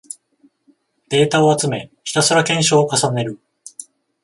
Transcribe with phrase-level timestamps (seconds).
[1.09, 3.39] データを集め、ひたすら検証を重ねる